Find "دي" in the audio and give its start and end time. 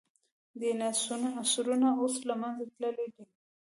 3.15-3.23